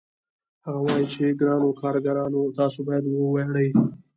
هغه 0.65 0.79
وايي 0.85 1.05
چې 1.13 1.37
ګرانو 1.39 1.69
کارګرانو 1.81 2.41
تاسو 2.57 2.79
باید 2.87 3.03
وویاړئ 3.07 3.69